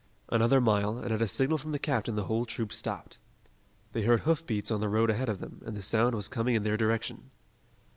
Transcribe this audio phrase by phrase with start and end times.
[0.29, 3.19] Another mile, and at a signal from the captain the whole troop stopped.
[3.91, 6.63] They heard hoofbeats on the road ahead of them, and the sound was coming in
[6.63, 7.29] their direction.